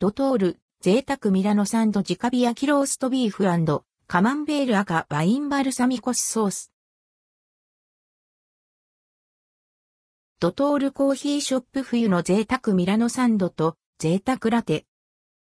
[0.00, 3.46] ドトール、贅沢ミラノサンド直火焼きローストビーフ
[4.06, 6.72] カマンベール赤ワインバルサミコスソース。
[10.38, 14.86] ドトールコーヒーショップ冬の贅沢ミラノサンドと贅沢ラテ。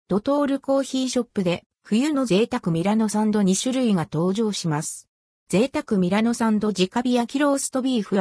[0.09, 5.09] ドトールコーヒーショップで冬の贅沢ミラノサンド2種類が登場します。
[5.49, 8.17] 贅沢ミラノサンド直火焼きローストビーフ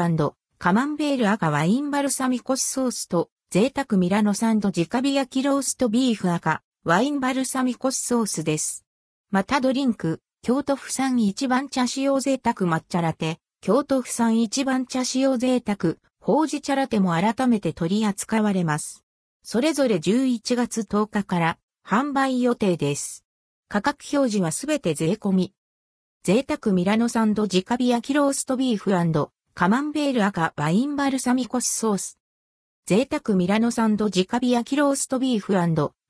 [0.57, 8.85] カマンベール赤ワインバルサミコスソースと贅沢ミラノサンド直火焼きローストビーフ赤ワインバルサミコスソースです。
[9.29, 19.03] またドリンク、京都府産一番茶使用贅沢抹茶ラテ、京都府産一番茶使用贅沢ほうじ茶ラテも改めて取り扱われます。
[19.43, 23.25] それぞれ11月10日から販売予定です。
[23.67, 25.53] 価格表示はすべて税込み。
[26.23, 28.91] 贅沢ミラノサンド直火焼きローストビーフ
[29.53, 32.20] カマンベール赤ワインバルサミコスソース。
[32.91, 35.53] 贅沢ミラノサンド直火焼きローストビーフ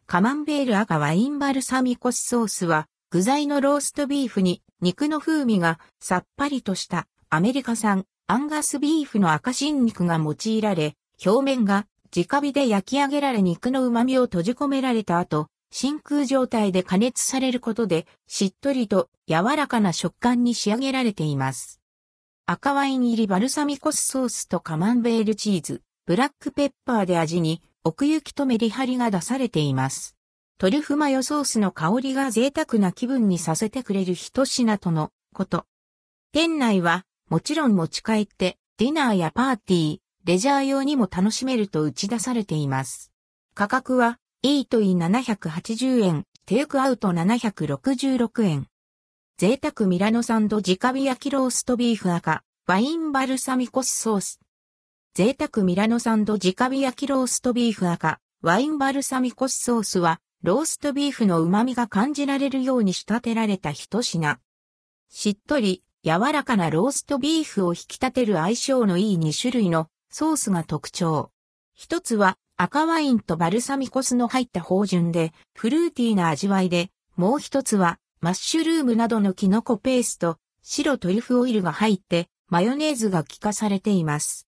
[0.08, 21.80] カマンベール赤ワインバルサミコスソースは具材のローストビーフに肉の風味がさっぱりとしたアメリカ産アンガスビーフの赤新肉が用いられ、表面が直火で焼き上げられ肉の旨味を閉じ込められた後、真空状態で加熱されることで、しっとりと柔らかな食感に仕上げられています。
[22.48, 30.16] 赤ワイン入りバルサミコスソースとカマンベールチーズ、ブラックペッパーで味に奥行きとメリハリが出されています。
[30.58, 35.66] トリュフマヨソースの香りが贅沢な気分にさせてくれる一品とのこと。
[36.31, 43.11] 店内はもちろん持ち帰ってディナーやパーティー、レジャー用にも楽しめると打ち出されています。
[43.53, 48.67] 価格は、イートイ780円、テイクアウト766円。
[49.38, 54.39] 贅沢ミラノサンド直火焼きローストビーフ赤、ワインバルサミコスソース。
[55.14, 64.39] 贅沢ミラノサンド直火焼きローストビーフ赤、ワインバルサミコスソースは、ローストビーフの旨味が感じられるように仕立てられた一品。
[65.09, 71.32] しっとり、柔らかなローストビーフを引き立てる相性のいい2種類のソースが特徴。
[71.76, 84.48] 一つは赤ワインとバルサミコ酢の入った芳醇でフルーティーな味わいで、もう一つはマッシュルームなどのキノコペースト、白トリュフオイルが入ってマヨネーズが効かされています。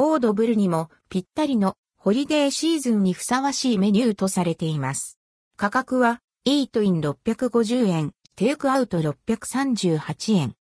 [0.00, 5.18] オードブルにもぴったりのホリデーシーズンにふさわしいメニューとされています。
[5.56, 10.54] 価格はイートイン650円、テイクアウト638円。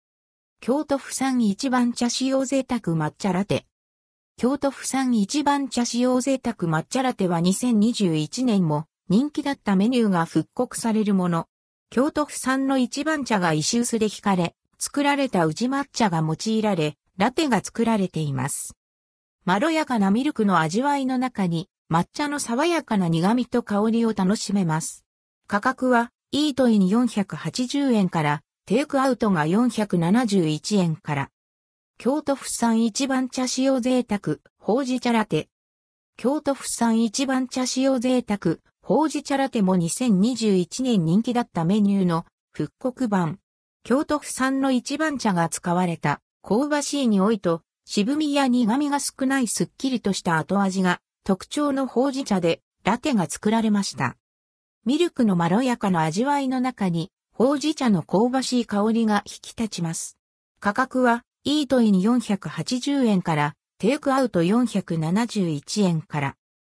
[0.62, 3.66] 京都府産一番茶使用贅沢抹茶ラテ。
[4.38, 11.48] 京都府産一番茶使用贅沢抹茶ラテは2021年も人気だったメニューが復刻されるもの。
[11.90, 18.78] 京都府産の一番茶が石臼で引かれ、作られた宇治抹茶が用いられ、ラテが作られています。
[19.46, 25.06] まろやかなミルクの味わいの中に抹茶の爽やかな苦味と香りを楽しめます。
[25.48, 31.30] 価格はイートイン480円からテイクアウトが471円から。
[32.00, 35.48] 京都府産一番茶使用贅沢、ほうじ茶ラテ。
[36.18, 43.38] 京都府産一番茶使用贅沢、ほうじ茶ラテも2021年人気だったメニューの復刻版。
[43.84, 54.18] 京都府産の一番茶が使われた香ばしい匂いと渋みや苦味が少ないすっきりとした後味が特徴のほうじ茶でラテが作られました。
[54.86, 60.18] ミルクのまろやかな味わいの中にほうじ茶の香ばしい香りが引き立ちます。
[60.60, 66.36] 価格は、イートイン480円から、テイクアウト471円から。